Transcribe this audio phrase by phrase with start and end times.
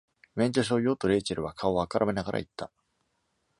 [0.35, 2.71] 「免許証よ！」とレイチェルは顔を赤らめながら言った。